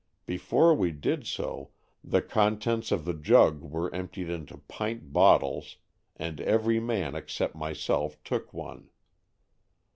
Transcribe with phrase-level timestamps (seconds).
[0.25, 1.69] Before we did so,
[2.03, 5.77] the contents of the jug were emptied into pint bottles
[6.15, 8.89] and every man except myself took one.